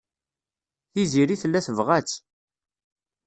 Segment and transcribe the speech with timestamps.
[0.91, 2.13] Tiziri tella tebɣa-tt.